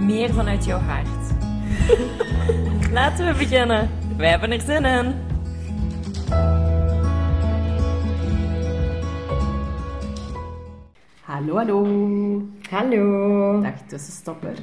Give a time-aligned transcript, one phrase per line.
[0.00, 1.08] meer vanuit jouw hart.
[2.92, 3.90] Laten we beginnen.
[4.16, 5.14] Wij hebben er zin in.
[11.22, 11.82] Hallo, hallo.
[12.70, 13.60] Hallo.
[13.60, 14.54] Dag tussenstopper.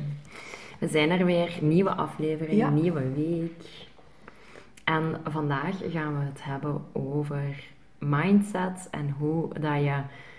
[0.79, 2.69] We zijn er weer, nieuwe aflevering, Ja.
[2.69, 3.87] nieuwe week.
[4.83, 7.63] En vandaag gaan we het hebben over
[7.99, 9.95] mindset en hoe dat je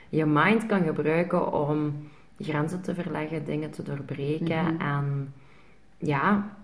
[0.08, 1.94] je mind kan gebruiken om
[2.38, 4.80] grenzen te verleggen, dingen te doorbreken Mhm.
[4.80, 5.32] en
[5.98, 6.56] ja,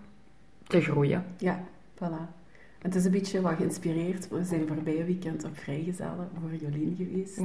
[0.66, 1.24] te groeien.
[1.36, 1.64] Ja,
[1.96, 2.41] voilà.
[2.78, 4.28] Het is een beetje wat geïnspireerd.
[4.28, 7.36] We zijn voorbije weekend op vrijgezellen voor Jolien geweest.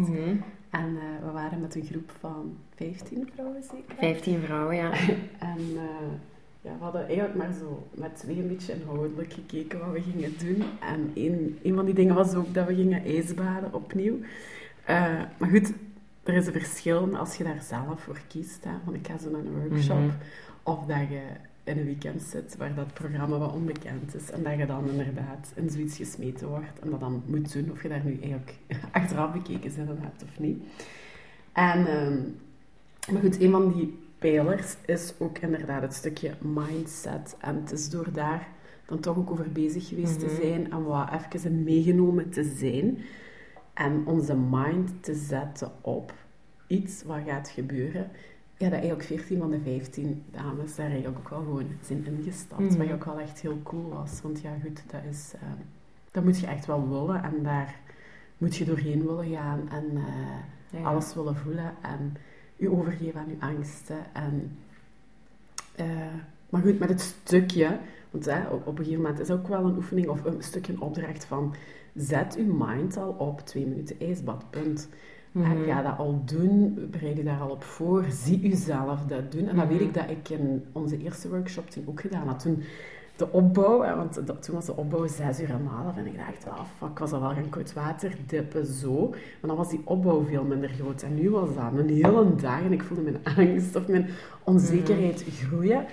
[0.69, 3.95] En eh, we waren met een groep van 15 vrouwen zeker.
[3.97, 4.91] 15 vrouwen, ja.
[5.53, 6.07] En eh,
[6.61, 10.33] ja, we hadden eigenlijk maar zo met twee een beetje inhoudelijk gekeken wat we gingen
[10.37, 10.63] doen.
[10.81, 14.17] En een, een van die dingen was ook dat we gingen ijsbaden opnieuw.
[14.85, 15.73] Eh, maar goed,
[16.27, 18.63] er is een verschil als je daar zelf voor kiest.
[18.63, 19.97] Hè, van ik ga zo naar een workshop.
[19.97, 20.09] Mhm.
[20.63, 21.21] Of dat je
[21.63, 24.31] in een weekend zit waar dat programma wat onbekend is.
[24.31, 26.79] En dat je dan inderdaad in zoiets gesmeten wordt.
[26.81, 27.71] En dat dan moet doen.
[27.71, 28.53] Of je daar nu eigenlijk
[28.91, 30.63] achteraf bekeken zin in hebt of niet.
[31.53, 32.17] En, ehm,
[33.13, 37.35] maar goed, een van die pijlers is ook inderdaad het stukje mindset.
[37.39, 38.47] En het is door daar
[38.85, 40.35] dan toch ook over bezig geweest te Mhm.
[40.41, 42.97] zijn en wat even in meegenomen te zijn.
[43.77, 46.13] En onze mind te zetten op
[46.67, 48.09] iets wat gaat gebeuren.
[48.57, 52.61] Ja, dat eigenlijk 14 van de 15 dames daar eigenlijk ook wel gewoon zijn ingestapt.
[52.61, 52.77] Mhm.
[52.77, 54.21] Wat ook wel echt heel cool was.
[54.21, 55.33] Want ja, goed, dat is...
[55.33, 55.47] eh,
[56.11, 57.23] dat moet je echt wel willen.
[57.23, 57.79] En daar
[58.37, 59.69] moet je doorheen willen gaan.
[59.69, 60.85] En eh, Ja.
[60.87, 61.73] alles willen voelen.
[61.81, 62.17] En
[62.55, 63.97] je overgeven aan je angsten.
[64.13, 64.57] En,
[65.75, 65.85] eh,
[66.49, 67.79] maar goed, met het stukje...
[68.11, 70.81] Want hè, op, op een gegeven moment is ook wel een oefening of een stukje
[70.81, 71.55] opdracht van...
[71.97, 74.89] Zet je mind al op twee minuten ijsbad, punt.
[75.31, 75.51] Mhm.
[75.51, 79.47] En ga dat al doen, bereid je daar al op voor, zie jezelf dat doen.
[79.47, 79.87] En dat weet Mhm.
[79.87, 82.39] ik dat ik in onze eerste workshop toen ook gedaan had.
[82.39, 82.63] Toen
[83.15, 85.97] de opbouw, want dat, toen was de opbouw zes uur en half.
[85.97, 89.07] En ik dacht, ah, fuck, ik was al wel gaan koud water dippen, zo.
[89.09, 89.19] Maar
[89.49, 91.01] dan was die opbouw veel minder groot.
[91.01, 94.09] En nu was dat een hele dag en ik voelde mijn angst of mijn
[94.43, 95.85] onzekerheid groeien.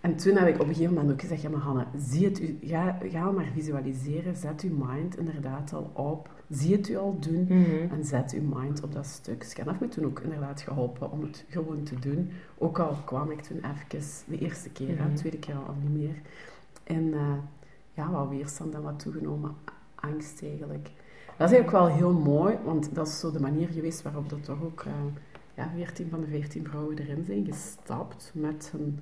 [0.00, 2.58] En toen heb ik op een gegeven moment ook gezegd, ja maar zie het u,
[2.62, 7.42] ga, ga maar visualiseren, zet uw mind inderdaad al op, zie het u al doen.
[7.48, 7.92] Mhm.
[7.94, 9.42] En zet uw mind op dat stuk.
[9.42, 12.30] Scan heeft me toen ook inderdaad geholpen om het gewoon te doen.
[12.58, 15.08] Ook al kwam ik toen even, de eerste keer, hè, Mhm.
[15.12, 16.14] de tweede keer al niet meer.
[16.84, 17.32] En eh,
[17.92, 19.54] ja, wat weerstand en wat toegenomen
[19.94, 20.90] angst eigenlijk.
[21.36, 24.44] Dat is eigenlijk wel heel mooi, want dat is zo de manier geweest waarop dat
[24.44, 24.92] toch ook eh,
[25.54, 28.98] ja, 14 van de 15 vrouwen erin zijn gestapt met hun,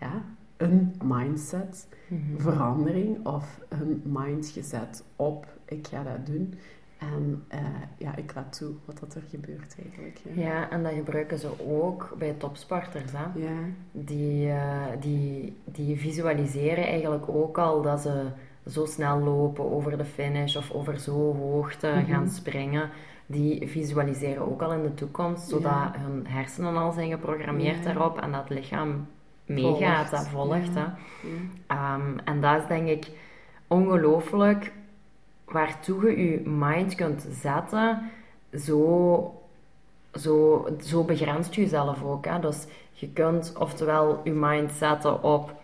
[0.00, 0.22] ja,
[0.56, 2.40] een mindset Mhm.
[2.40, 6.54] verandering of hun mind gezet op ik ga dat doen.
[6.98, 7.58] En eh,
[7.98, 10.20] ja, ik laat toe wat dat er gebeurt eigenlijk.
[10.34, 10.42] Ja.
[10.42, 13.12] Ja, en dat gebruiken ze ook bij topsporters.
[13.12, 13.40] Hè?
[13.40, 13.56] Ja.
[13.92, 18.24] Die, eh, die, die visualiseren eigenlijk ook al dat ze
[18.66, 22.04] zo snel lopen over de finish of over zo'n hoogte Mhm.
[22.04, 22.90] gaan springen.
[23.26, 25.92] Die visualiseren ook al in de toekomst, zodat Ja.
[25.96, 29.06] hun hersenen al zijn geprogrammeerd daarop en dat lichaam
[29.46, 30.74] meegaat, dat volgt.
[30.74, 30.96] Ja.
[31.20, 31.26] Hè?
[31.66, 33.06] Ehm, en dat is denk ik
[33.66, 34.72] ongelooflijk
[35.44, 38.10] waartoe je je mind kunt zetten,
[38.58, 39.34] zo,
[40.14, 42.24] zo, zo begrenst je jezelf ook.
[42.24, 42.40] Hè?
[42.40, 45.54] Dus je kunt oftewel je mind zetten op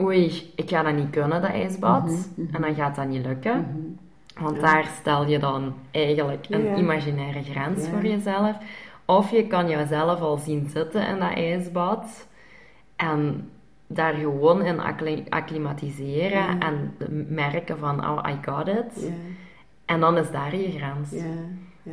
[0.00, 2.02] oei, ik ga dat niet kunnen, dat ijsbad.
[2.04, 2.54] Mhm, mhm.
[2.54, 3.58] En dan gaat dat niet lukken.
[3.60, 4.42] Mhm.
[4.44, 4.62] Want Ja.
[4.62, 6.76] daar stel je dan eigenlijk een Ja.
[6.76, 7.90] imaginaire grens Ja.
[7.90, 8.56] voor jezelf.
[9.04, 12.28] Of je kan jezelf al zien zitten in dat ijsbad
[13.00, 13.50] en
[13.86, 16.58] daar gewoon in accli- acclimatiseren Ja.
[16.58, 16.94] en
[17.28, 19.02] merken van, oh, I got it.
[19.02, 19.08] Ja.
[19.84, 21.10] En dan is daar je grens.
[21.10, 21.92] Ja.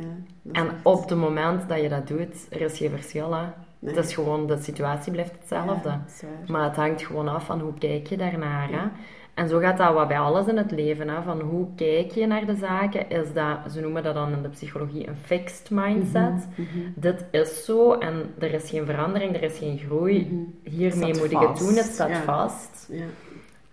[0.52, 3.32] En echt- op het moment dat je dat doet, er is geen verschil.
[3.34, 3.44] Hè?
[3.78, 3.94] Nee.
[3.94, 5.88] Het is gewoon, de situatie blijft hetzelfde.
[5.88, 5.98] Ja.
[6.46, 8.68] Maar het hangt gewoon af van hoe kijk je daarnaar.
[8.70, 8.86] Hè?
[9.34, 11.08] En zo gaat dat wat bij alles in het leven.
[11.08, 11.22] Hè?
[11.22, 13.10] Van hoe kijk je naar de zaken?
[13.10, 16.48] Is dat, ze noemen dat dan in de psychologie een fixed mindset.
[16.54, 16.66] Mhm.
[16.94, 20.28] Dit is zo en er is geen verandering, er is geen groei.
[20.30, 20.74] Mhm.
[20.76, 22.22] Hiermee moet ik het doen, het staat Ja.
[22.22, 22.88] vast.
[22.90, 23.04] Ja.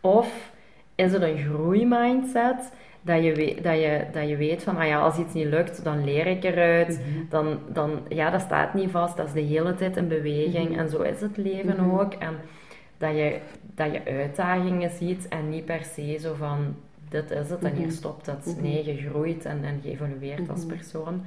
[0.01, 0.51] Of
[0.95, 2.71] is het een groeimindset
[3.05, 5.83] dat je, weet, dat, je, dat je weet van, ah ja, als iets niet lukt,
[5.83, 6.87] dan leer ik eruit.
[6.89, 7.29] Mhm.
[7.29, 10.69] Dan, dan, ja, dat staat niet vast, dat is de hele tijd in beweging.
[10.69, 10.79] Mhm.
[10.79, 11.99] En zo is het leven Mhm.
[11.99, 12.13] ook.
[12.13, 12.33] En
[12.97, 13.39] dat je,
[13.75, 16.75] dat je uitdagingen ziet en niet per se zo van
[17.09, 18.57] dit is het en hier stopt het.
[18.61, 21.23] Nee, je groeit en, en je evolueert als persoon.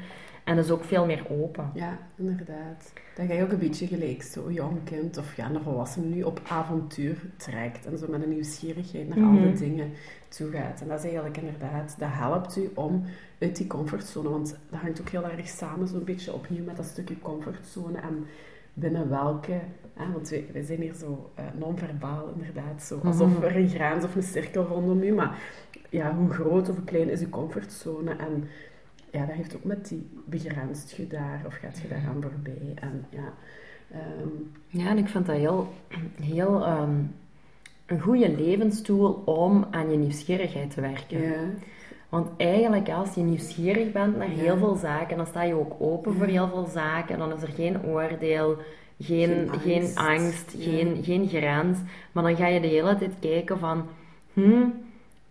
[0.48, 1.70] En dat is ook veel meer open.
[1.74, 2.92] Ja, inderdaad.
[3.16, 6.40] Dat jij ook een beetje gelijk zo'n jong kind of ja, een volwassene nu op
[6.48, 9.36] avontuur trekt en zo met een nieuwsgierigheid naar Mhm.
[9.36, 9.90] alle dingen
[10.28, 10.80] toe gaat.
[10.80, 13.04] En dat is eigenlijk inderdaad, dat helpt u om
[13.40, 16.86] uit die comfortzone, want dat hangt ook heel erg samen zo'n beetje opnieuw met dat
[16.86, 18.26] stukje comfortzone en
[18.74, 19.52] binnen welke,
[19.94, 23.42] hè, want wij, wij zijn hier zo eh, non-verbaal inderdaad, zo, alsof Mhm.
[23.42, 25.38] er een grens of een cirkel rondom u, maar
[25.90, 28.44] ja, hoe groot of hoe klein is uw comfortzone en
[29.12, 32.72] ja, dat heeft ook met die begrenst je daar of gaat je daaraan voorbij.
[32.74, 33.32] En ja,
[33.90, 34.28] ehm,
[34.66, 35.72] Ja, en ik vind dat heel,
[36.22, 36.94] heel ehm,
[37.86, 41.20] een goede levenstoel om aan je nieuwsgierigheid te werken.
[41.22, 41.34] ja,
[42.08, 44.34] Want eigenlijk, als je nieuwsgierig bent naar Ja.
[44.36, 46.18] heel veel zaken, dan sta je ook open Ja.
[46.18, 47.18] voor heel veel zaken.
[47.18, 48.56] Dan is er geen oordeel,
[48.98, 50.54] geen, Geen geen angst.
[50.58, 51.78] geen, geen grens.
[52.12, 53.84] Maar dan ga je de hele tijd kijken van,
[54.32, 54.64] hm,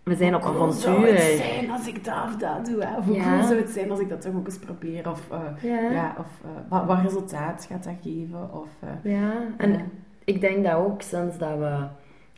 [0.07, 1.37] we zijn op hoe cool zou het avontuur.
[1.37, 2.83] zijn als ik dat of dat doe?
[2.83, 2.97] Hè?
[2.97, 3.23] Of hoe Ja.
[3.23, 5.09] cool zou het zijn als ik dat toch ook eens probeer?
[5.09, 5.39] Of, eh,
[5.71, 5.91] Ja.
[5.91, 8.53] ja, of eh, wat, wat resultaat gaat dat geven?
[8.53, 9.91] Of, eh, Ja, en
[10.23, 11.77] ik denk dat ook sinds dat we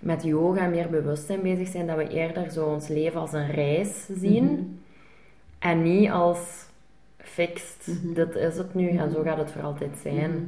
[0.02, 4.06] met yoga meer bewustzijn bezig zijn, dat we eerder zo ons leven als een reis
[4.18, 4.44] zien.
[4.44, 4.62] Mhm.
[5.60, 6.68] En niet als
[7.18, 8.14] fixed, Mhm.
[8.14, 10.32] dit is het nu en zo gaat het voor altijd zijn.
[10.32, 10.44] Mhm.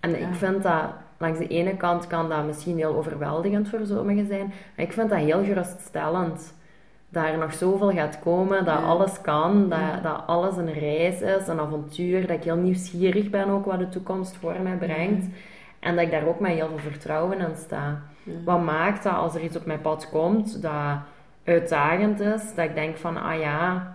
[0.00, 0.84] En ik vind dat,
[1.18, 5.10] langs de ene kant kan dat misschien heel overweldigend voor sommigen zijn, maar ik vind
[5.10, 6.54] dat heel geruststellend.
[7.12, 8.84] Dat er nog zoveel gaat komen, dat Ja.
[8.84, 13.48] alles kan, dat, dat alles een reis is, een avontuur, dat ik heel nieuwsgierig ben
[13.48, 15.26] ook wat de toekomst voor mij brengt.
[15.80, 18.02] En dat ik daar ook met heel veel vertrouwen in sta.
[18.22, 18.32] Ja.
[18.44, 20.72] Wat maakt dat als er iets op mijn pad komt dat
[21.44, 23.94] uitdagend is, dat ik denk van, ah ja,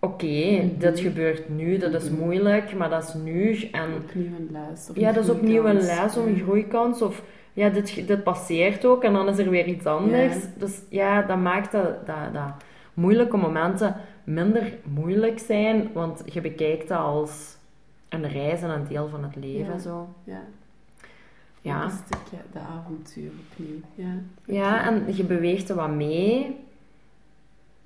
[0.00, 0.78] oké, Mhm.
[0.78, 2.20] dit gebeurt nu, dat is Mhm.
[2.20, 3.68] moeilijk, maar dat is nu.
[3.72, 4.90] En Opnieuw een les.
[4.90, 7.02] Of ja, dat is opnieuw een les of een groeikans.
[7.02, 7.22] Of
[7.52, 10.34] ja, dit, dit passeert ook en dan is er weer iets anders.
[10.34, 10.50] Ja.
[10.56, 12.52] Dus ja, dat maakt dat, dat, dat
[12.94, 17.56] moeilijke momenten minder moeilijk zijn, want je bekijkt dat als
[18.08, 19.72] een reis en een deel van het leven.
[19.72, 19.78] Ja.
[19.78, 20.08] Zo.
[20.24, 20.42] Ja.
[21.60, 21.84] Ja.
[21.84, 23.80] Een stukje de avontuur opnieuw.
[23.94, 24.14] Ja,
[24.44, 26.56] ja, en je beweegt er wat mee.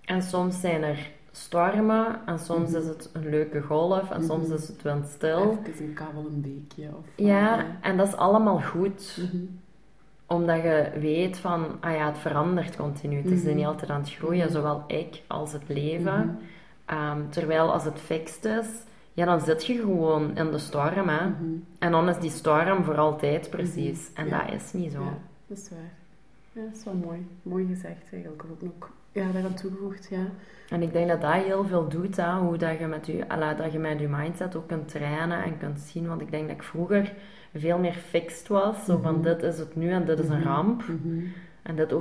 [0.04, 2.78] En soms zijn er stormen en soms Mhm.
[2.80, 4.54] is het een leuke golf en soms Mhm.
[4.56, 5.58] is het windstil.
[5.66, 6.88] Even een kabbel een beekje.
[6.98, 9.18] Of, Ja, en dat is allemaal goed.
[9.32, 9.42] mhm.
[10.28, 13.16] Omdat je weet van, ah ja, het verandert continu.
[13.16, 16.38] Het is niet altijd aan het groeien, zowel ik als het leven.
[16.84, 18.66] Ehm, terwijl als het fixed is,
[19.12, 21.08] ja, dan zit je gewoon in de storm.
[21.08, 21.30] Hè?
[21.78, 24.10] En dan is die storm voor altijd precies.
[24.14, 24.44] En Ja.
[24.44, 25.00] dat is niet zo.
[25.00, 25.92] Ja, dat is waar.
[26.52, 27.26] Ja, dat is wel mooi.
[27.42, 28.44] Mooi gezegd eigenlijk.
[28.50, 30.26] Ook nog ja, daaraan toegevoegd, ja.
[30.68, 32.32] En ik denk dat dat heel veel doet, hè?
[32.32, 35.58] hoe dat je, met je, alla, dat je met je mindset ook kunt trainen en
[35.58, 36.06] kunt zien.
[36.08, 37.12] Want ik denk dat ik vroeger
[37.54, 38.84] veel meer fixed was.
[38.84, 39.22] Zo van, Mhm.
[39.22, 40.48] dit is het nu en dit is een Mhm.
[40.48, 40.82] ramp.
[40.88, 41.24] Mhm.
[41.62, 41.92] En dit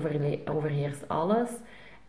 [0.46, 1.50] overheerst alles.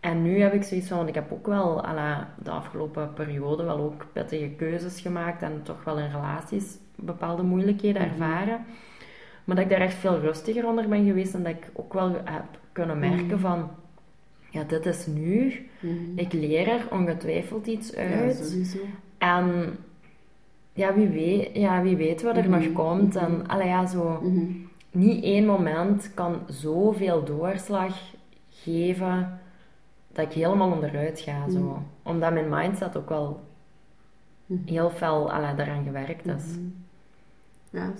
[0.00, 3.12] En nu heb ik zoiets van, want ik heb ook wel à la de afgelopen
[3.14, 8.10] periode wel ook pittige keuzes gemaakt en toch wel in relaties bepaalde moeilijkheden Mhm.
[8.10, 8.64] ervaren.
[9.44, 12.10] Maar dat ik daar echt veel rustiger onder ben geweest en dat ik ook wel
[12.24, 13.70] heb kunnen merken van,
[14.56, 15.66] ja, dit is nu.
[15.80, 15.94] Mhm.
[16.14, 18.36] Ik leer er ongetwijfeld iets Ja, uit.
[18.36, 18.78] sowieso.
[19.18, 19.76] en
[20.72, 22.60] ja, wie weet, ja, wie weet wat er Mhm.
[22.60, 23.14] nog komt.
[23.14, 23.24] Mhm.
[23.24, 24.44] En allee, ja, zo Mhm.
[24.90, 27.96] niet één moment kan zoveel doorslag
[28.50, 29.38] geven
[30.12, 31.48] dat ik helemaal onderuit ga.
[31.50, 31.82] Zo.
[32.02, 33.40] Omdat mijn mindset ook wel
[34.46, 34.60] Mhm.
[34.68, 36.44] heel fel allee, daaraan gewerkt is.
[37.76, 37.94] Ja,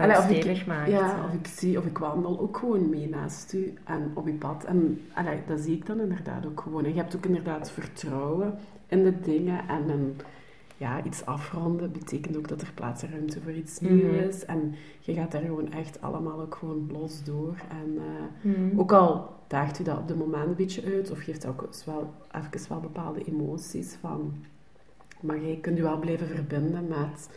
[0.00, 0.90] Allee, of ik- maakt.
[0.90, 4.38] Ja, of ik zie, of ik wandel ook gewoon mee naast u en op uw
[4.38, 4.64] pad.
[4.64, 6.84] En allee, dat zie ik dan inderdaad ook gewoon.
[6.84, 8.54] En je hebt ook inderdaad vertrouwen
[8.86, 9.68] in de dingen.
[9.68, 10.16] En een,
[10.76, 14.28] ja, iets afronden betekent ook dat er plaats en ruimte voor iets nieuws Mhm.
[14.28, 14.44] is.
[14.44, 17.54] En je gaat daar gewoon echt allemaal ook gewoon los door.
[17.70, 18.78] En eh, Mhm.
[18.80, 21.62] ook al daagt u dat op de moment een beetje uit, of geeft dat ook
[21.66, 24.32] eens wel, even wel bepaalde emoties van...
[25.20, 27.28] Maar je kunt je wel blijven verbinden met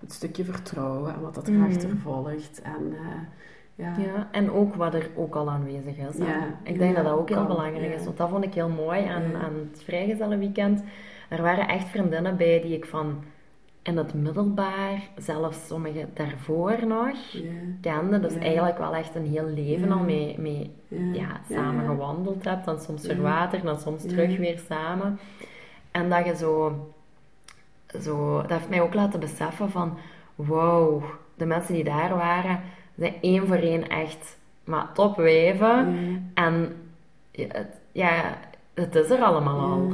[0.00, 1.62] het stukje vertrouwen en wat dat Mhm.
[1.64, 2.62] erachter volgt.
[2.62, 3.06] En eh,
[3.74, 6.16] ja, Ja, en ook wat er ook al aanwezig is.
[6.16, 8.04] Ja, ik denk ja, dat dat ook heel belangrijk is.
[8.04, 10.82] Want dat vond ik heel mooi aan, aan het vrijgezellenweekend.
[11.28, 13.22] Er waren echt vriendinnen bij die ik van
[13.82, 17.16] in het middelbaar, zelfs sommige daarvoor nog,
[17.80, 18.20] kende.
[18.20, 20.70] Dus eigenlijk wel echt een heel leven al mee, mee
[21.12, 22.64] ja, samen gewandeld hebt.
[22.64, 25.18] Dan soms verwaterd, dan soms terug weer samen.
[25.90, 26.74] En dat je zo,
[28.02, 28.40] zo...
[28.40, 29.98] Dat heeft mij ook laten beseffen van...
[30.34, 31.04] Wow,
[31.34, 32.60] de mensen die daar waren,
[32.96, 34.38] zijn één voor één echt...
[34.64, 35.66] Maar topwijven.
[35.66, 36.18] Ja.
[36.34, 36.76] En
[37.92, 38.38] ja,
[38.74, 39.92] het, is er allemaal al.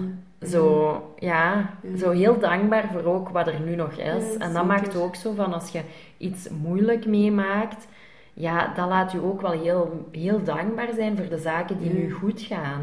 [0.49, 3.99] Zo, ja, zo heel dankbaar voor ook wat er nu nog is.
[3.99, 4.67] Ja, en dat zeker.
[4.67, 5.81] maakt ook zo van als je
[6.17, 7.87] iets moeilijk meemaakt,
[8.33, 12.13] ja, dat laat u ook wel heel, heel dankbaar zijn voor de zaken die nu
[12.13, 12.81] goed gaan.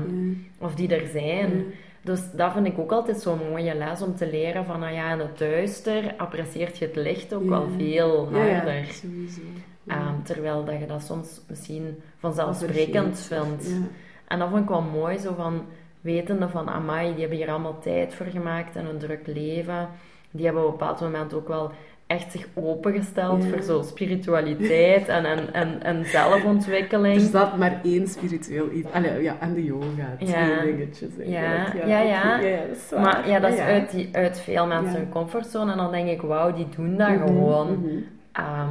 [0.58, 1.66] Of die er zijn.
[2.04, 5.12] Dus dat vind ik ook altijd zo'n mooie les om te leren van, nou ja,
[5.12, 7.50] in het duister apprecieert je het licht ook Ja.
[7.50, 8.86] wel veel Ja, ja, harder.
[8.86, 9.42] sowieso.
[9.88, 13.68] Ehm, terwijl dat je dat soms misschien vanzelfsprekend vindt.
[14.28, 15.66] En dat vond ik wel mooi, zo van
[16.02, 19.90] wetende van, amai, die hebben hier allemaal tijd voor gemaakt en een druk leven.
[20.32, 21.72] Die hebben op een bepaald moment ook wel
[22.14, 23.50] echt zich opengesteld Ja.
[23.50, 27.16] voor zo spiritualiteit en, en, en, en zelfontwikkeling.
[27.16, 28.92] Er staat maar één spiritueel iets.
[28.92, 30.16] Allee, ja, en de yoga.
[30.18, 30.62] Twee Ja.
[30.62, 31.88] dingetjes Ja, eigenlijk.
[31.88, 32.40] ja, ja.
[32.40, 33.02] ja, dat is waar.
[33.02, 33.66] Maar ja, dat is ja.
[33.66, 34.98] Uit, die, uit veel mensen Ja.
[34.98, 35.72] hun comfortzone.
[35.72, 37.68] En dan denk ik, wauw, die doen dat Mhm, gewoon.
[37.80, 37.88] mhm.
[38.32, 38.70] Ehm,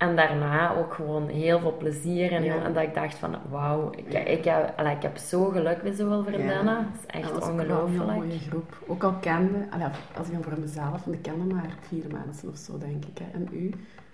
[0.00, 2.32] en daarna ook gewoon heel veel plezier.
[2.32, 2.64] En, heel- Ja.
[2.64, 5.96] en dat ik dacht van, wauw, ik, ik, heb, allee, ik heb zo geluk met
[5.96, 6.64] zoveel vriendinnen.
[6.64, 6.74] Ja.
[6.74, 8.04] Dat is echt dat wel een ongelooflijk.
[8.18, 8.76] mooie groep.
[8.86, 12.48] Ook al kende, allee, als ik dan voor mezelf, want ik kende maar vier mensen
[12.48, 13.18] of zo, denk ik.
[13.18, 13.24] Hè.
[13.38, 13.70] En u,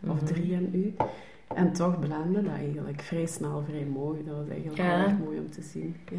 [0.08, 0.24] of Mhm.
[0.24, 0.94] drie en u.
[1.54, 4.24] En toch blende dat eigenlijk vrij snel, vrij mooi.
[4.24, 4.84] Dat was eigenlijk Ja.
[4.96, 5.96] heel erg mooi om te zien.
[6.10, 6.16] Ja.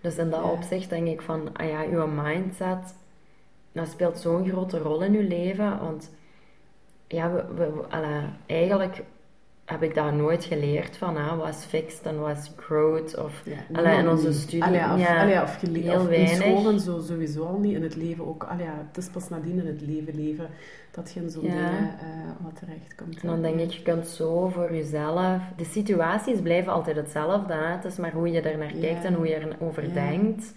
[0.00, 2.94] Dus in dat opzicht denk ik van, ah ja, uw mindset,
[3.72, 5.78] dat speelt zo'n grote rol in uw leven.
[5.80, 6.10] Want
[7.10, 7.84] ja, we,
[8.46, 9.02] eigenlijk
[9.64, 13.16] heb ik daar nooit geleerd van, hè, wat is fixed en wat is growth.
[13.18, 16.36] Of, Ja, in onze studie, Allee, of, ja, allee, of, gele- heel of in weinig.
[16.36, 17.74] scholen zo, sowieso al niet.
[17.74, 18.44] In het leven ook.
[18.44, 20.48] Allee, het is pas nadien in het leven leven
[20.90, 21.50] dat je in zo'n Ja.
[21.50, 22.06] dingen eh,
[22.40, 23.20] wat terecht komt.
[23.22, 25.40] En dan denk ik, je kunt zo voor jezelf...
[25.56, 27.52] De situaties blijven altijd hetzelfde.
[27.52, 27.66] Hè?
[27.66, 28.80] Het is maar hoe je er naar Ja.
[28.80, 30.54] kijkt en hoe je erover denkt.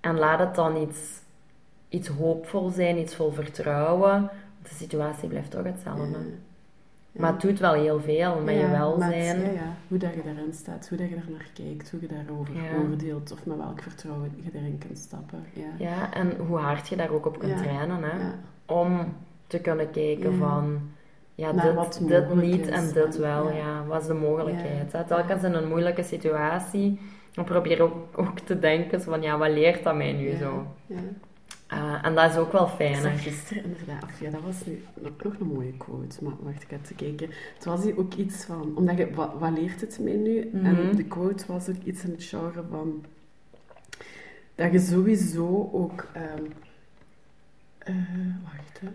[0.00, 0.98] En laat het dan iets,
[1.88, 4.30] iets hoopvol zijn, iets vol vertrouwen.
[4.62, 6.18] De situatie blijft toch hetzelfde.
[7.12, 7.20] Ja.
[7.20, 9.36] Maar het doet wel heel veel met je welzijn.
[9.42, 9.74] met- ja, ja.
[9.88, 12.54] Hoe dat je daarin staat, hoe dat je er naar kijkt, hoe je daarover
[12.88, 15.44] oordeelt of met welk vertrouwen je erin kunt stappen.
[15.52, 15.66] Ja.
[15.78, 18.02] Ja, en hoe hard je daar ook op kunt trainen.
[18.02, 18.16] Hè?
[18.66, 19.14] Om
[19.46, 20.80] te kunnen kijken van...
[21.34, 22.68] Ja, dit, dit niet is.
[22.68, 23.52] en dit wel.
[23.52, 23.84] ja.
[23.86, 24.92] Wat is de mogelijkheid?
[24.92, 25.04] Hè?
[25.04, 27.00] Telkens in een moeilijke situatie...
[27.34, 29.22] Dan probeer ook, ook te denken van...
[29.22, 30.36] Ja, wat leert dat mij nu Ja.
[30.38, 30.66] zo?
[31.70, 31.98] Ja.
[31.98, 32.96] Eh, en dat is ook wel Ik fijn.
[33.02, 36.62] zag gisteren inderdaad, of ja, dat was nu nog, nog een mooie quote, maar wacht,
[36.62, 37.30] ik heb te kijken.
[37.54, 40.50] Het was hier ook iets van, omdat je, wat, wat leert het mij nu?
[40.52, 40.66] Mhm.
[40.66, 43.04] En de quote was ook iets in het genre van,
[44.54, 46.44] dat je sowieso ook, ehm,
[47.78, 47.94] eh,
[48.42, 48.88] wacht hè.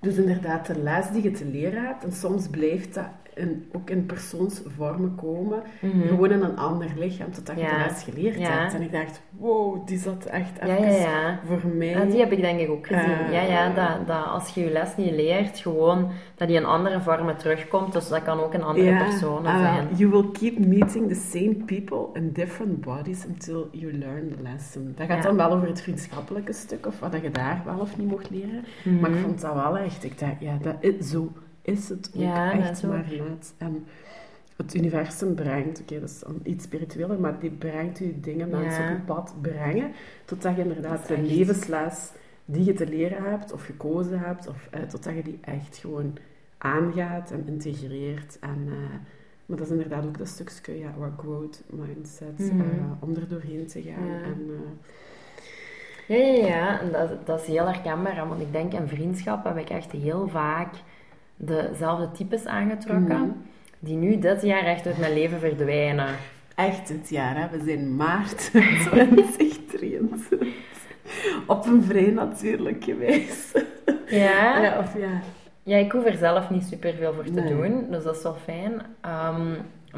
[0.00, 3.90] Dus inderdaad, de les die je te leren hebt, en soms blijft dat in, ook
[3.90, 6.08] in persoonsvormen komen, Mhm.
[6.08, 8.48] gewoon in een ander lichaam, totdat je de les geleerd Ja.
[8.58, 8.74] hebt.
[8.74, 11.38] En ik dacht, wow, die zat echt even ja, ja.
[11.46, 11.88] voor mij.
[11.88, 13.10] Ja, die heb ik denk ik ook gezien.
[13.26, 16.64] Eh, ja, ja, dat, dat als je je les niet leert, gewoon dat die in
[16.64, 17.92] andere vormen terugkomt.
[17.92, 19.88] Dus dat kan ook in andere Ja, personen ah, zijn.
[19.94, 24.92] You will keep meeting the same people in different bodies until you learn the lesson.
[24.96, 28.08] Dat gaat dan wel over het vriendschappelijke stuk, of wat je daar wel of niet
[28.08, 28.64] mocht leren.
[29.00, 29.24] Maar ik Mhm.
[29.24, 32.84] vond dat wel echt, ik dacht, ja, dat is, zo is het ook Ja, echt
[32.84, 32.90] ook.
[32.90, 33.04] maar.
[33.58, 33.86] En
[34.56, 38.90] het universum brengt, oké, dat is iets spiritueler, maar die brengt u dingen, mensen Ja.
[38.92, 39.92] op uw pad brengen,
[40.24, 42.10] totdat je inderdaad de echt- levensles
[42.44, 46.16] die je te leren hebt, of gekozen hebt, of eh, totdat je die echt gewoon
[46.58, 48.38] aangaat en integreert.
[48.40, 48.74] En, eh,
[49.46, 52.60] maar dat is inderdaad ook dat stukje, ja, wat growth mindset, Mhm.
[52.60, 52.66] eh,
[53.00, 54.06] om er doorheen te gaan.
[54.06, 54.22] Ja.
[54.22, 54.50] En,
[56.06, 56.80] Ja, ja, ja.
[56.80, 58.28] En dat, dat is heel herkenbaar.
[58.28, 60.74] Want ik denk in vriendschap heb ik echt heel vaak
[61.44, 63.18] dezelfde types aangetrokken.
[63.20, 63.28] Mhm.
[63.78, 66.14] Die nu dit jaar echt uit mijn leven verdwijnen.
[66.54, 67.58] Echt dit jaar, hè?
[67.58, 70.48] we zijn maart 2023.
[71.46, 73.66] Op een vrij natuurlijke wijze.
[74.06, 75.20] Ja, Ja, of ja.
[75.62, 77.48] Ja, ik hoef er zelf niet superveel voor te Nee.
[77.56, 78.82] doen, dus dat is wel fijn.
[79.00, 79.42] Ehm,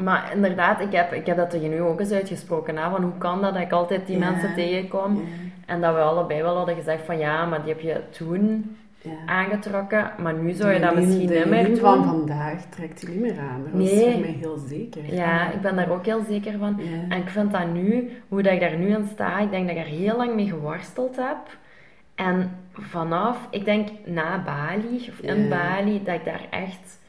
[0.03, 2.77] maar inderdaad, ik heb, ik heb dat tegen u ook eens uitgesproken.
[2.77, 4.29] Hè, van hoe kan dat dat ik altijd die Ja.
[4.29, 5.23] mensen tegenkom?
[5.65, 8.75] En dat we allebei wel hadden gezegd van ja, maar die heb je toen
[9.05, 9.33] ja.
[9.33, 11.75] aangetrokken, maar nu zou je dat misschien niet meer doen.
[11.77, 13.63] van vandaag trekt hij niet meer aan.
[13.63, 14.11] Dat Nee.
[14.11, 15.13] voor mij heel zeker.
[15.13, 16.79] Ja, ik ben daar ook heel zeker van.
[17.09, 19.75] En ik vind dat nu, hoe dat ik daar nu in sta, ik denk dat
[19.77, 21.37] ik er heel lang mee geworsteld heb.
[22.15, 25.49] En vanaf, ik denk na Bali, of in.
[25.49, 26.99] Bali, dat ik daar echt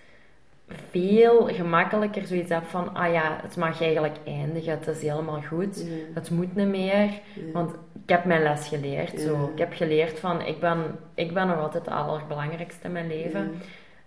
[0.91, 5.85] veel gemakkelijker zoiets heb van, ah ja, het mag eigenlijk eindigen, het is helemaal goed.
[5.87, 5.93] Ja.
[6.15, 7.53] Het moet niet meer, Ja.
[7.53, 7.75] want
[8.07, 9.21] ik heb mijn les geleerd.
[9.21, 9.51] Zo.
[9.53, 13.55] Ik heb geleerd van, ik ben, ik ben nog altijd het allerbelangrijkste in mijn leven.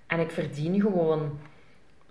[0.08, 1.40] En ik verdien gewoon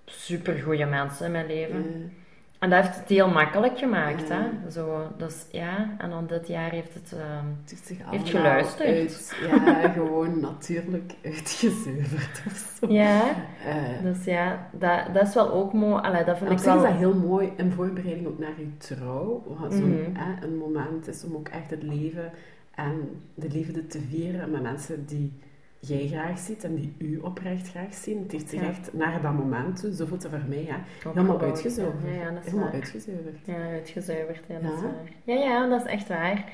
[0.04, 2.12] supergoeie mensen in mijn leven.
[2.59, 4.50] En dat heeft het heel makkelijk gemaakt, Ja.
[4.65, 4.71] hè.
[4.71, 7.12] Zo, dus ja, en dan dit jaar heeft het...
[7.12, 8.88] ehm, Het heeft geluisterd.
[8.88, 12.93] Uit, ja, gewoon natuurlijk uitgezeuverd of zo.
[12.93, 13.21] ja,
[13.67, 16.03] Eh, dus ja, dat, dat is wel ook mooi.
[16.03, 16.77] Allee, dat vind ik wel...
[16.77, 19.43] is dat heel mooi in voorbereiding ook naar je trouw.
[19.61, 20.11] Wat zo'n Mhm.
[20.17, 22.31] hè, een moment is om ook echt het leven
[22.75, 25.33] en de liefde te vieren met mensen die
[25.80, 28.23] jij graag ziet en die u oprecht graag zien.
[28.23, 28.68] Het heeft zich Ja.
[28.68, 30.75] echt naar dat moment, toe, zo voelt het voor mij, hè,
[31.11, 32.02] helemaal uitgezuiverd.
[32.04, 32.75] Ja, ja, dat is helemaal waar.
[32.75, 33.37] uitgezuiverd.
[33.47, 34.76] Ja, uitgezuiverd, ja, dat Ja.
[34.76, 34.92] is waar.
[35.25, 36.52] Ja, ja, dat is echt waar.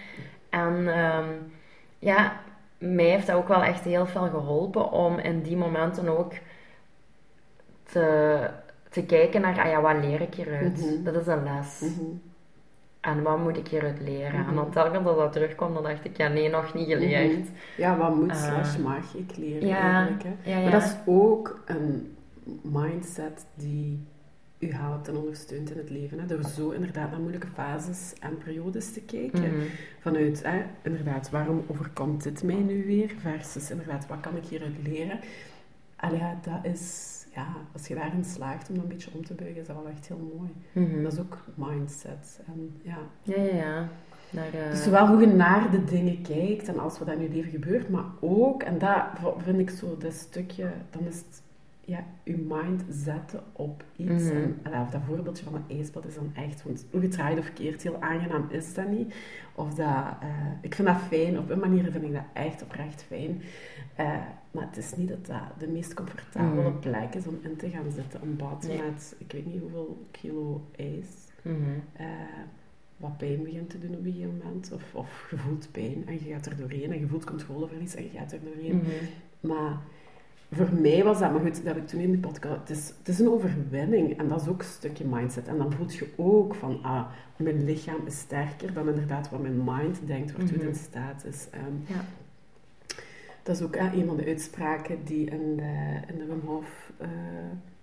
[0.50, 1.28] En ehm,
[1.98, 2.40] ja,
[2.78, 6.32] mij heeft dat ook wel echt heel veel geholpen om in die momenten ook
[7.84, 8.38] te,
[8.90, 10.78] te kijken naar, ah ja, wat leer ik hieruit?
[10.80, 11.02] Mhm.
[11.04, 11.80] Dat is een les.
[11.80, 12.04] Mhm.
[13.04, 14.40] En wat moet ik hieruit leren?
[14.40, 14.48] Mhm.
[14.48, 17.38] En dan telkens als dat terugkwam, dan dacht ik, ja, nee, nog niet geleerd.
[17.38, 17.48] Mhm.
[17.76, 20.22] Ja, wat moet Eh, slash mag ik leren ja, eigenlijk.
[20.22, 20.50] Hè?
[20.50, 20.62] Ja, ja.
[20.62, 22.16] Maar dat is ook een
[22.62, 24.06] mindset die
[24.58, 26.18] u helpt en ondersteunt in het leven.
[26.18, 26.26] Hè?
[26.26, 29.56] Door zo inderdaad naar moeilijke fases en periodes te kijken.
[29.56, 29.66] Mhm.
[30.00, 33.10] Vanuit, hè, inderdaad, waarom overkomt dit mij nu weer?
[33.18, 35.20] Versus, inderdaad, wat kan ik hieruit leren?
[35.96, 37.12] Allee, ja, dat is...
[37.34, 39.88] Ja, als je daarin slaagt om dat een beetje om te buigen, is dat wel
[39.88, 40.50] echt heel mooi.
[40.72, 41.02] Mhm.
[41.02, 42.40] Dat is ook mindset.
[42.46, 42.98] En, ja.
[43.22, 43.88] Ja, ja, ja.
[44.30, 47.28] Daar, eh, Dus zowel hoe je naar de dingen kijkt en als wat in je
[47.28, 49.02] leven gebeurt, maar ook, en dat
[49.36, 51.42] vind ik zo, dat stukje, dan is het
[51.86, 54.28] ja, je mind zetten op iets.
[54.30, 57.82] En of dat voorbeeldje van een ijsbad is dan echt, want hoe gedraaid of keert,
[57.82, 59.14] heel aangenaam is dat niet.
[59.54, 60.28] Of dat, eh,
[60.60, 63.42] ik vind dat fijn, op een manier vind ik dat echt oprecht fijn.
[63.94, 64.06] Eh,
[64.50, 66.78] maar het is niet dat dat de meest comfortabele Mhm.
[66.78, 68.22] plek is om in te gaan zitten.
[68.22, 68.82] Een bad Nee.
[68.82, 71.06] met, ik weet niet hoeveel kilo ijs
[71.42, 71.56] mhm.
[71.92, 72.06] eh,
[72.96, 74.72] wat pijn begint te doen op een gegeven moment.
[74.72, 76.92] Of, of je voelt pijn en je gaat er doorheen.
[76.92, 78.76] En je voelt controleverlies en je gaat er doorheen.
[78.76, 78.88] Mhm.
[79.52, 79.78] Maar
[80.54, 82.58] voor mij was dat, maar goed, dat heb ik toen in de podcast.
[82.68, 85.48] Het is, het is een overwinning en dat is ook een stukje mindset.
[85.48, 87.06] En dan voel je ook van, ah,
[87.36, 90.66] mijn lichaam is sterker dan inderdaad wat mijn mind denkt, waartoe Mhm.
[90.66, 91.46] het in staat is.
[91.50, 92.04] Ehm, Ja.
[93.42, 96.92] dat is ook eh, een van de uitspraken die in de, in de Wim Hof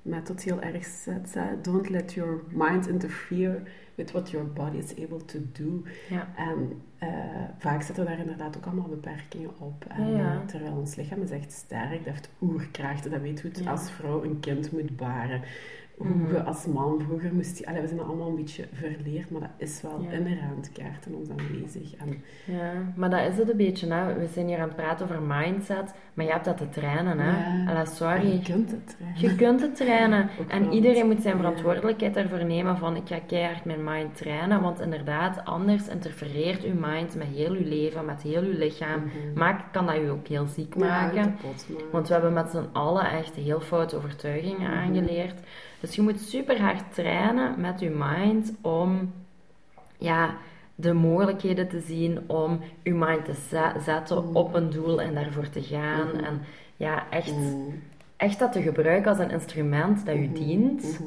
[0.04, 1.38] eh, method heel erg zet.
[1.62, 3.62] Don't let your mind interfere
[3.96, 5.84] with what your body is able to do.
[6.10, 6.28] Ja.
[6.36, 7.10] En eh,
[7.58, 9.86] vaak zitten daar inderdaad ook allemaal beperkingen op.
[9.88, 13.52] En, Ja, eh, terwijl ons lichaam is echt sterk, dat heeft oerkrachten, dat weet hoe
[13.52, 13.72] het Ja.
[13.72, 15.42] als vrouw een kind moet baren.
[15.98, 16.32] Hoe Mhm.
[16.34, 17.58] je als man vroeger moest...
[17.58, 20.12] je- Allee, we zijn dat allemaal een beetje verleerd, maar dat is wel Ja.
[20.12, 21.96] inherent kaart in ons aanwezig.
[21.96, 23.94] En, Ja, maar dat is het een beetje.
[23.94, 24.14] Hè.
[24.20, 27.20] We zijn hier aan het praten over mindset, maar je hebt dat te trainen.
[27.20, 27.30] Hè.
[27.74, 27.86] Ja.
[27.86, 28.32] Sorry.
[28.32, 29.22] je kunt het trainen.
[29.22, 30.30] Je kunt het trainen.
[30.48, 34.62] En iedereen moet zijn verantwoordelijkheid ervoor nemen van ik ga keihard mijn mind trainen.
[34.62, 39.00] Want inderdaad, anders interfereert uw mind met heel uw leven, met heel uw lichaam.
[39.04, 39.40] Mhm.
[39.40, 41.36] Maakt, kan dat u ook heel ziek Ja, maken.
[41.92, 44.80] Want we hebben met z'n allen echt heel foute overtuigingen Mhm.
[44.80, 45.40] aangeleerd.
[45.80, 49.14] Dus je moet super hard trainen met je mind om
[49.98, 50.36] ja,
[50.82, 54.36] de mogelijkheden te zien om je mind te ze- zetten Mhm.
[54.36, 56.08] op een doel en daarvoor te gaan.
[56.08, 56.24] Mhm.
[56.24, 56.42] En
[56.78, 57.56] ja, echt, Mhm.
[58.18, 60.34] echt dat te gebruiken als een instrument dat je Mhm.
[60.34, 61.00] dient.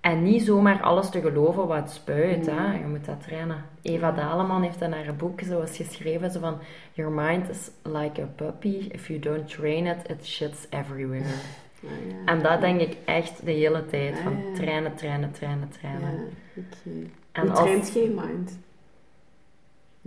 [0.00, 2.46] En niet zomaar alles te geloven wat spuit.
[2.46, 2.72] Hè?
[2.78, 3.64] Je moet dat trainen.
[3.82, 6.58] Eva Daleman heeft in haar boek zoals geschreven: zo van,
[6.92, 8.88] Your mind is like a puppy.
[8.90, 11.24] If you don't train it, it shits everywhere.
[11.84, 12.32] Ah, ja.
[12.32, 14.18] En dat denk ik echt de hele tijd.
[14.18, 14.54] Van Ah, ja.
[14.54, 16.28] trainen, trainen, trainen, Ja, trainen.
[16.56, 17.06] oké.
[17.32, 18.58] En Hoe als- traint geen mind?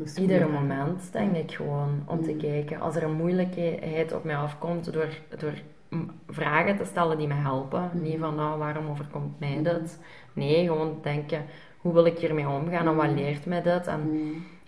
[0.03, 2.37] Is Ieder moment denk ik gewoon om te Mm.
[2.39, 2.79] kijken.
[2.79, 5.53] Als er een moeilijkheid op mij afkomt door, door
[5.89, 7.89] mm, vragen te stellen die me helpen.
[7.93, 8.03] Mhm.
[8.03, 9.63] Niet van nou, waarom overkomt mij Mhm.
[9.63, 9.99] dit?
[10.33, 11.41] Nee, gewoon denken
[11.77, 13.15] hoe wil ik hiermee omgaan en wat Mhm.
[13.15, 13.87] leert mij dit?
[13.87, 14.19] En Mhm.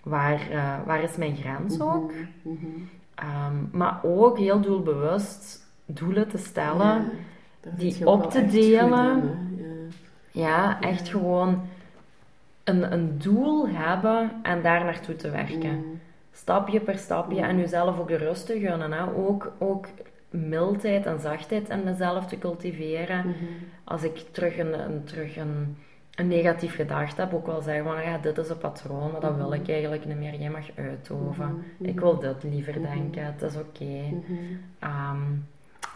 [0.02, 2.12] waar, eh, waar is mijn grens ook?
[3.14, 7.10] Ehm, maar ook heel doelbewust doelen te stellen.
[7.62, 9.38] Ja, die op te delen.
[9.56, 9.72] Ja.
[10.30, 11.60] Ja, echt gewoon
[12.64, 15.78] een, een doel hebben en daar naartoe te werken.
[15.78, 15.86] Mhm.
[16.32, 17.48] Stapje per stapje Mm.
[17.48, 18.92] en jezelf ook de rust te gunnen.
[18.92, 19.14] Hè?
[19.16, 19.86] Ook, ook
[20.30, 23.18] mildheid en zachtheid in mezelf te cultiveren.
[23.26, 23.34] Mhm.
[23.84, 25.76] Als ik terug een, een, terug een,
[26.14, 29.36] een negatief gedachte heb, ook wel zeggen van ja, dit is een patroon, maar dat
[29.36, 30.34] wil ik eigenlijk niet meer.
[30.40, 31.48] Jij mag uitoven.
[31.78, 31.88] Mhm.
[31.88, 32.92] Ik wil dit liever Mhm.
[32.94, 33.84] denken, het is oké.
[33.84, 34.32] Mhm.
[34.78, 35.22] Ehm,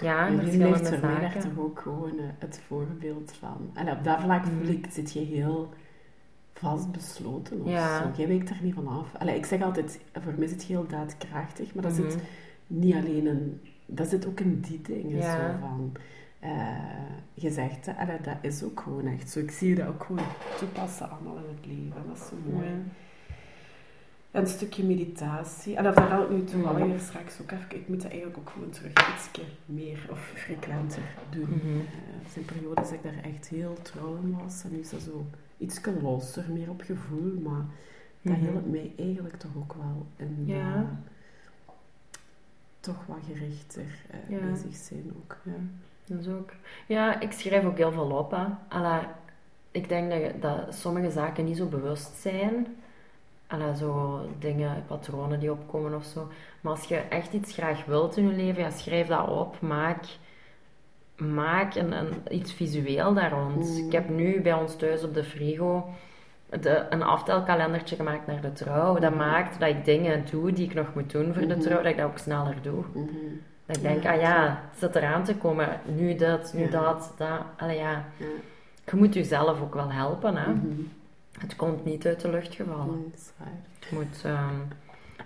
[0.01, 3.71] ja, En jullie verschillende voor mij toch ook gewoon eh, het voorbeeld van.
[3.75, 4.71] En op dat vlak voel Mhm.
[4.73, 5.69] ik, zit je heel
[6.59, 7.99] vastbesloten of Ja.
[8.03, 8.11] zo.
[8.17, 9.15] Jij wijkt er niet van af.
[9.19, 12.11] Allee, ik zeg altijd, voor mij zit het heel daadkrachtig, maar dat Mhm.
[12.11, 12.19] zit
[12.67, 13.61] niet alleen in...
[13.87, 15.33] Dat zit ook in die dingen, Ja.
[15.33, 15.93] zo van...
[16.39, 16.77] eh
[17.37, 17.93] gezegd, hè.
[17.93, 19.39] Allee, dat is ook gewoon echt zo.
[19.39, 20.25] Ik zie je dat ook gewoon
[20.59, 22.03] toepassen allemaal in het leven.
[22.09, 22.65] Dat is zo mooi.
[22.67, 22.73] Ja.
[24.31, 25.77] En een stukje meditatie.
[25.77, 26.99] En dat daar ik nu toevallig Mhm.
[26.99, 27.67] straks ook even...
[27.77, 31.49] Ik moet dat eigenlijk ook gewoon terug ietsje meer of frequenter doen.
[31.49, 31.69] Mhm.
[31.69, 34.63] Eh, er zijn periodes dat ik daar echt heel trouw in was.
[34.65, 35.27] En nu is dat zo
[35.59, 37.41] iets losser, meer op gevoel.
[37.43, 37.65] Maar
[38.23, 38.47] dat Mhm.
[38.47, 40.99] hielp mij eigenlijk toch ook wel in Ja.
[42.81, 43.85] toch wat gerichter
[44.29, 44.39] Ja.
[44.39, 45.37] bezig zijn ook.
[45.45, 45.53] Ja.
[46.07, 46.51] Dat is ook.
[46.87, 48.31] Ja, ik schrijf ook heel veel op.
[48.31, 48.45] Hè.
[48.69, 49.15] Alla,
[49.71, 52.67] ik denk dat, dat sommige zaken niet zo bewust zijn.
[53.51, 56.29] alla, zo dingen, patronen die opkomen of zo.
[56.61, 59.61] Maar als je echt iets graag wilt in je leven, ja, schrijf dat op.
[59.61, 60.05] Maak,
[61.19, 61.93] maak een,
[62.31, 63.69] iets visueel daar rond.
[63.79, 63.87] Mm.
[63.87, 65.89] Ik heb nu bij ons thuis op de frigo
[66.61, 68.99] de, een aftelkalendertje gemaakt naar de trouw.
[68.99, 71.61] Dat maakt dat ik dingen doe die ik nog moet doen voor de Mhm.
[71.61, 72.85] trouw, dat ik dat ook sneller doe.
[72.93, 73.07] Mhm.
[73.67, 75.69] Dat ik denk, Ja, ah ja, zit eraan te komen.
[75.85, 76.71] Nu dat, nu Ja.
[76.71, 77.41] dat, dat.
[77.57, 78.05] Allee, ja.
[78.17, 78.27] Ja.
[78.91, 80.53] Je moet jezelf ook wel helpen, hè.
[80.53, 80.67] Mhm.
[81.39, 83.13] Het komt niet uit de lucht gevallen.
[83.91, 84.23] Je moet...
[84.25, 84.55] ehm,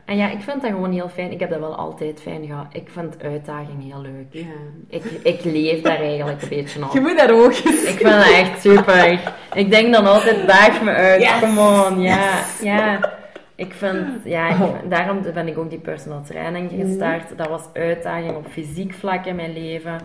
[0.05, 1.31] En ja, ik vind dat gewoon heel fijn.
[1.33, 2.67] Ik heb dat wel altijd fijn gehad.
[2.73, 4.27] Ik vind uitdaging heel leuk.
[4.31, 4.45] Ja.
[4.89, 6.93] Ik, ik leef daar eigenlijk een beetje op.
[6.93, 9.21] Je moet dat ook eens Ik vind dat echt super.
[9.55, 11.23] Ik denk dan altijd, daag me uit.
[11.23, 11.39] Yes!
[11.41, 12.01] Come on.
[12.01, 12.61] Ja, Yes!
[12.63, 13.11] ja.
[13.55, 14.75] Ik vind, ja, ik- Oh.
[14.89, 17.39] daarom ben ik ook die personal training gestart.
[17.39, 20.01] Dat was uitdaging op fysiek vlak in mijn leven.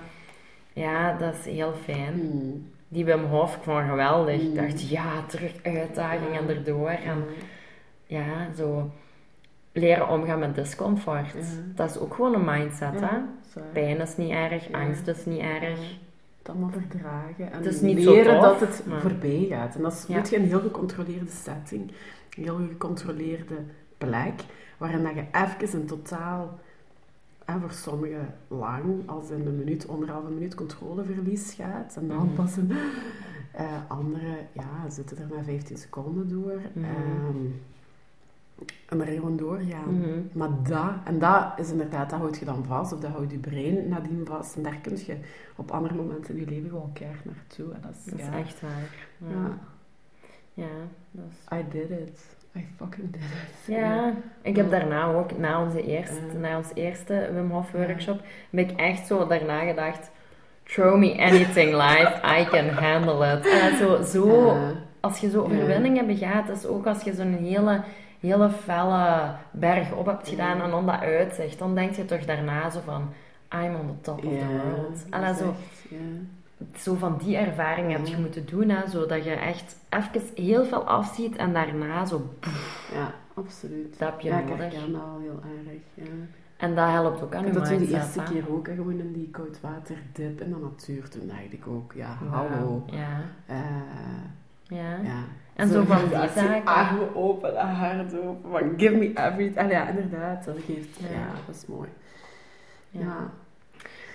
[0.73, 2.13] Ja, dat is heel fijn.
[2.34, 2.69] Mm.
[2.88, 4.36] Die Wim Hof, ik vond het geweldig.
[4.41, 4.56] Ik Mm.
[4.56, 6.89] dacht, ja, terug uitdaging en erdoor.
[6.89, 7.26] En
[8.06, 8.23] ja,
[8.58, 8.89] zo
[9.77, 11.31] leren omgaan met discomfort.
[11.33, 11.39] Ja.
[11.75, 13.05] Dat is ook gewoon een mindset, hè?
[13.15, 13.71] Ja, dat.
[13.73, 14.79] Pijn is niet erg, Ja.
[14.85, 15.79] angst is niet erg.
[16.37, 17.51] Het allemaal verdragen.
[17.51, 19.75] En Het is niet zo leren tof, dat het maar- voorbij gaat.
[19.75, 21.91] En dat is weet je, een heel gecontroleerde setting.
[22.37, 23.55] Een heel gecontroleerde
[23.97, 24.41] plek.
[24.77, 26.59] Waarin dat je even een totaal...
[27.45, 31.95] En voor sommigen lang, als in een minuut, anderhalve minuut controleverlies gaat.
[31.95, 32.33] En dan Mhm.
[32.35, 32.71] pas een...
[33.51, 36.59] eh, anderen ja, zitten er na 15 seconden door.
[36.73, 36.85] Mhm.
[36.85, 37.35] Ehm,
[38.89, 39.99] en er gewoon doorgaan.
[39.99, 40.19] Mhm.
[40.31, 43.37] Maar dat, en dat is inderdaad, dat houdt je dan vast, of dat houdt je
[43.37, 44.55] brein nadien vast.
[44.55, 45.17] En daar kun je
[45.55, 47.73] op andere momenten in je leven gewoon keihard naartoe.
[47.73, 49.07] En dat is, Dat is echt waar.
[49.17, 49.59] Ja,
[50.53, 50.73] ja, ja
[51.11, 51.57] dat is...
[51.57, 52.35] I did it.
[52.55, 53.75] I fucking did it.
[53.75, 58.69] Ja, ik heb daarna ook, na onze eerste, na ons eerste Wim Hof workshop, ben
[58.69, 60.11] ik echt zo daarna gedacht,
[60.63, 63.47] throw me anything life, I can handle it.
[63.47, 64.55] En zo, zo
[64.99, 67.81] als je zo overwinningen begaat, is ook als je zo'n hele,
[68.19, 70.63] hele felle berg op hebt gedaan Ja.
[70.63, 73.10] en dan dat uitzicht, dan denk je toch daarna zo van,
[73.53, 75.06] I'm on the top of the world.
[75.38, 75.53] zo,
[75.89, 75.97] ja.
[76.77, 78.19] zo van die ervaring heb je Ja.
[78.19, 82.34] moeten doen, hè, zodat je echt even heel veel afziet en daarna zo,
[82.93, 83.99] ja, absoluut.
[83.99, 84.58] dat heb je ja, nodig.
[84.73, 85.82] dat al heel erg.
[86.08, 86.13] Ja.
[86.58, 89.13] En dat helpt ook aan je dat toen de eerste keer ook, hè, gewoon in
[89.13, 92.84] die koudwaterdip in de natuur, toen dacht ik ook, ja, Ja, hallo.
[92.86, 93.58] Ja, Eh,
[94.63, 94.95] ja.
[95.03, 95.23] ja.
[95.57, 96.65] En zo van die zaken.
[96.65, 99.55] Armen open, en hart open, van give me everything.
[99.55, 101.27] En ja, inderdaad, dat geeft, ja, Ja.
[101.45, 101.89] dat is mooi.
[102.89, 102.99] Ja.
[102.99, 103.29] Ja.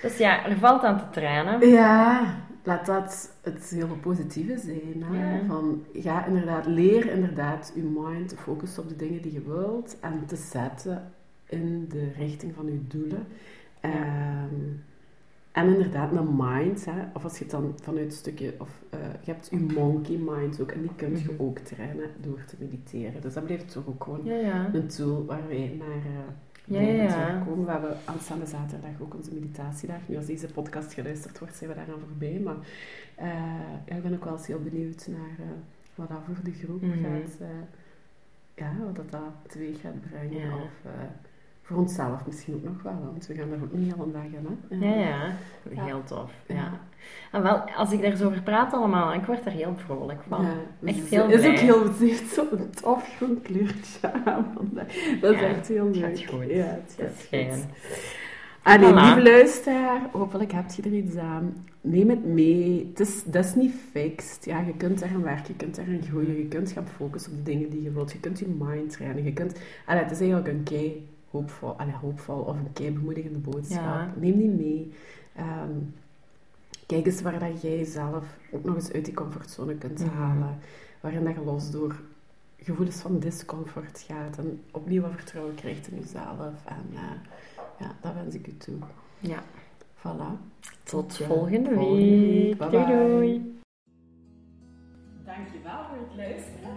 [0.03, 1.69] Dus ja, er valt aan te trainen.
[1.69, 5.03] Ja, laat dat het heel positieve zijn.
[5.05, 5.35] Hè?
[5.37, 5.45] Ja.
[5.47, 9.97] Van, ja, inderdaad, leer inderdaad je mind te focussen op de dingen die je wilt
[10.01, 11.13] en te zetten
[11.47, 13.27] in de richting van je doelen.
[13.81, 14.55] Ehm,
[15.53, 18.99] en inderdaad, een mind, hè, of als je het dan vanuit een stukje, of eh,
[19.25, 21.43] je hebt je monkey mind ook, en die kun je Mhm.
[21.43, 23.21] ook trainen door te mediteren.
[23.21, 24.71] Dus dat blijft toch ook gewoon Ja, ja.
[24.75, 26.21] een tool waar wij naar eh
[26.65, 27.07] Ja, ja.
[27.29, 27.65] terugkomen.
[27.65, 29.99] We hebben aanstaande zaterdag ook onze meditatiedag.
[30.07, 32.41] Nu, als deze podcast geluisterd wordt, zijn we daaraan voorbij.
[32.45, 32.57] Maar
[33.15, 33.29] eh,
[33.87, 35.47] ja, ik ben ook wel eens heel benieuwd naar
[35.95, 37.03] wat dat voor de groep Mhm.
[37.03, 37.39] gaat...
[38.55, 40.53] ja, wat dat, dat teweeg gaat brengen.
[40.55, 40.71] Of
[41.63, 44.47] voor onszelf misschien ook nog wel, want we gaan daar ook niet heel dag in.
[44.81, 44.87] Hè?
[44.89, 45.33] Ja, ja.
[45.75, 45.85] Ja.
[45.85, 46.31] Heel tof.
[46.47, 46.81] Ja.
[47.33, 50.43] En wel, als ik daar zo over praat allemaal, ik word er heel vrolijk van.
[50.45, 50.53] Ja,
[50.85, 51.65] Echt dus heel Het is ook blij.
[51.65, 52.17] heel...
[52.35, 55.19] Zo'n tof groen kleurtje aan vandaag.
[55.21, 56.19] Dat is echt heel het leuk.
[56.19, 56.51] gaat goed.
[56.51, 57.51] Ja, het gaat is fijn.
[57.53, 58.21] goed.
[58.63, 58.95] Allee, Voilà.
[58.95, 61.65] lieve luisteraar, hopelijk heb je er iets aan.
[61.81, 62.87] Neem het mee.
[62.91, 64.45] Het is, dat is niet fixed.
[64.45, 67.51] Ja, je kunt daaraan werken, je kunt daaraan groeien, je kunt gaan focussen op de
[67.51, 68.13] dingen die je wilt.
[68.13, 69.25] Je kunt je mind trainen.
[69.25, 73.39] Je kunt, allee, het is eigenlijk een kei hoopvol, allee, hoopvol of een kei bemoedigende
[73.39, 73.83] boodschap.
[73.85, 74.13] Ja.
[74.17, 74.93] Neem die mee.
[75.37, 75.71] Ehm,
[76.87, 80.15] kijk eens waar dat jij jezelf ook nog eens uit die comfortzone kunt Mhm.
[80.17, 80.59] halen.
[81.01, 82.01] Waarin dat je los door
[82.57, 86.65] gevoelens van discomfort gaat en opnieuw wat vertrouwen krijgt in jezelf.
[86.65, 87.01] En eh,
[87.79, 88.75] ja, dat wens ik u toe.
[89.19, 89.43] Ja.
[89.99, 90.51] Voilà.
[90.83, 92.59] Tot eh, volgende volgende week.
[92.59, 93.09] Bye Doei bye.
[93.09, 93.61] doei.
[95.25, 96.77] Dankjewel voor het luisteren.